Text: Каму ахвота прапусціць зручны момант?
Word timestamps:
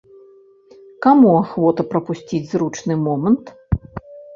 Каму 1.07 1.29
ахвота 1.43 1.81
прапусціць 1.93 2.43
зручны 2.51 3.01
момант? 3.07 3.59